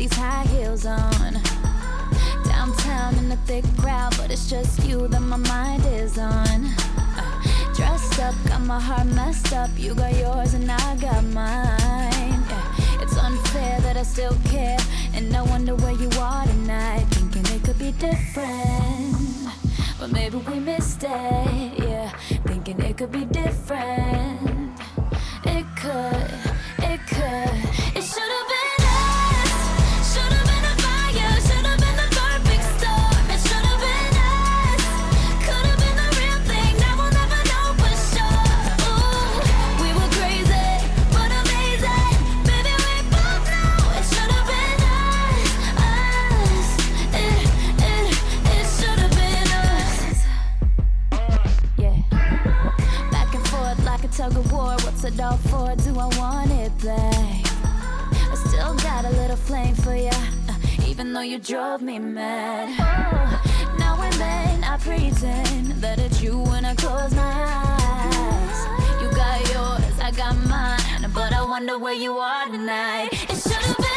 These 0.00 0.14
high 0.14 0.44
heels 0.44 0.86
on. 0.86 1.34
Downtown 2.44 3.14
in 3.18 3.30
a 3.32 3.36
thick 3.44 3.66
crowd, 3.76 4.16
but 4.16 4.30
it's 4.30 4.48
just 4.48 4.82
you 4.82 5.06
that 5.08 5.20
my 5.20 5.36
mind 5.36 5.84
is 5.84 6.16
on. 6.16 6.64
Uh, 7.20 7.42
dressed 7.74 8.18
up, 8.18 8.34
got 8.46 8.62
my 8.62 8.80
heart 8.80 9.06
messed 9.08 9.52
up. 9.52 9.68
You 9.76 9.94
got 9.94 10.16
yours 10.16 10.54
and 10.54 10.72
I 10.72 10.96
got 10.96 11.22
mine. 11.24 12.40
Yeah. 12.48 13.02
It's 13.02 13.14
unfair 13.18 13.78
that 13.82 13.98
I 13.98 14.02
still 14.02 14.34
care, 14.46 14.78
and 15.12 15.36
I 15.36 15.42
wonder 15.42 15.74
where 15.74 15.92
you 15.92 16.08
are 16.18 16.46
tonight. 16.46 17.04
Thinking 17.10 17.44
it 17.54 17.62
could 17.62 17.78
be 17.78 17.92
different, 17.92 19.50
but 19.98 20.10
maybe 20.10 20.38
we 20.38 20.60
missed 20.60 21.02
it. 21.02 21.78
Yeah, 21.84 22.10
thinking 22.46 22.80
it 22.80 22.96
could 22.96 23.12
be 23.12 23.26
different. 23.26 24.39
tug 54.20 54.36
of 54.36 54.52
war. 54.52 54.74
What's 54.84 55.02
it 55.04 55.18
all 55.18 55.38
for? 55.48 55.74
Do 55.76 55.98
I 55.98 56.08
want 56.18 56.50
it 56.50 56.72
back? 56.84 57.42
I 58.32 58.34
still 58.34 58.74
got 58.74 59.06
a 59.06 59.10
little 59.20 59.36
flame 59.48 59.74
for 59.74 59.94
ya, 59.94 60.10
uh, 60.50 60.86
even 60.86 61.14
though 61.14 61.22
you 61.32 61.38
drove 61.38 61.80
me 61.80 61.98
mad. 61.98 62.68
Oh, 62.78 63.76
now 63.78 63.98
and 64.02 64.12
then 64.14 64.62
I 64.62 64.76
pretend 64.76 65.68
that 65.84 65.98
it's 65.98 66.20
you 66.20 66.36
when 66.36 66.66
I 66.66 66.74
close 66.74 67.14
my 67.14 67.32
eyes. 67.62 68.58
You 69.00 69.08
got 69.22 69.38
yours, 69.54 69.98
I 70.02 70.10
got 70.10 70.36
mine, 70.54 71.10
but 71.14 71.32
I 71.32 71.42
wonder 71.42 71.78
where 71.78 71.94
you 71.94 72.18
are 72.18 72.46
tonight. 72.48 73.08
It 73.12 73.38
should've 73.42 73.76
been. 73.78 73.89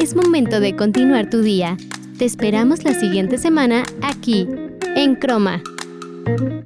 Es 0.00 0.16
momento 0.16 0.58
de 0.58 0.74
continuar 0.74 1.28
tu 1.28 1.42
día. 1.42 1.76
Te 2.16 2.24
esperamos 2.24 2.82
la 2.84 2.94
siguiente 2.94 3.36
semana 3.36 3.82
aquí, 4.00 4.48
en 4.96 5.16
Croma. 5.16 5.62